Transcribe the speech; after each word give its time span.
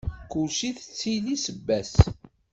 Kulci 0.31 0.69
tettili 0.77 1.33
ssebba-s. 1.37 1.93